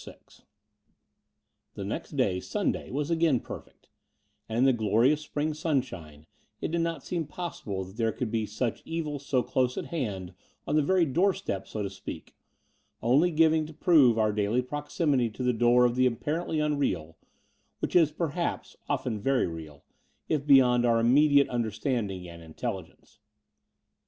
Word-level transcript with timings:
IX 0.07 0.41
The 1.75 1.85
next 1.85 2.17
day, 2.17 2.39
Sunday, 2.39 2.89
was 2.89 3.11
again 3.11 3.39
perfect; 3.39 3.87
and 4.49 4.57
in 4.57 4.63
the 4.65 4.73
glorious 4.73 5.21
spring 5.21 5.53
stmshine 5.53 6.25
it 6.59 6.71
did 6.71 6.81
not 6.81 7.03
seem 7.03 7.27
possible 7.27 7.83
that 7.83 7.97
there 7.97 8.11
could 8.11 8.31
be 8.31 8.47
such 8.47 8.81
evil 8.83 9.19
so 9.19 9.43
close 9.43 9.77
at 9.77 9.85
hand 9.93 10.33
on 10.65 10.75
the 10.75 10.81
very 10.81 11.05
doorstep, 11.05 11.67
so 11.67 11.83
to 11.83 11.89
speak, 11.91 12.33
only 13.03 13.29
going 13.29 13.67
to 13.67 13.75
prove 13.75 14.17
our 14.17 14.33
daily 14.33 14.63
proximity 14.63 15.29
to 15.29 15.43
the 15.43 15.53
door 15.53 15.85
of 15.85 15.93
the 15.95 16.07
apparently 16.07 16.59
unreal, 16.59 17.15
which 17.77 17.95
is, 17.95 18.11
perhaps, 18.11 18.75
often 18.89 19.19
very 19.19 19.45
real, 19.45 19.83
if 20.27 20.47
beyond 20.47 20.83
our 20.83 20.99
immediate 20.99 21.47
understanding 21.49 22.27
and 22.27 22.41
intelligence. 22.41 23.19